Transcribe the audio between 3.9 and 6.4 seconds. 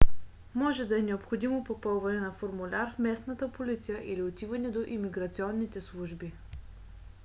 или отиване до имиграционните служби